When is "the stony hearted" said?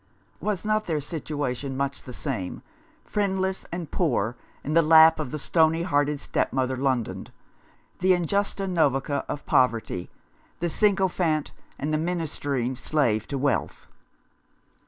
5.29-6.19